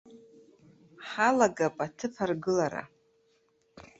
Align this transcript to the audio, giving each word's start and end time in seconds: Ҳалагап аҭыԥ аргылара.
Ҳалагап 1.09 1.75
аҭыԥ 1.85 2.15
аргылара. 2.23 2.83